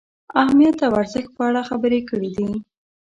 اهمیت 0.41 0.77
او 0.87 0.93
ارزښت 1.01 1.29
په 1.35 1.41
اړه 1.49 1.61
خبرې 1.69 1.99
کړې 2.09 2.29
دي. 2.37 2.49